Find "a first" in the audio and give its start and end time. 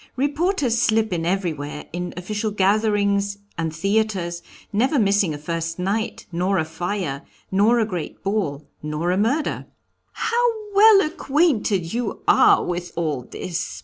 5.31-5.77